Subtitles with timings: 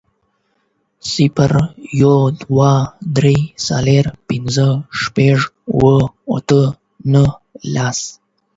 [1.11, 1.51] صفر،
[2.01, 2.71] يو، دوه،
[3.17, 3.35] درې،
[3.67, 4.67] څلور، پنځه،
[4.99, 5.37] شپږ،
[5.73, 5.99] اووه،
[6.35, 6.61] اته،
[7.13, 7.31] نهه،
[7.73, 7.99] لس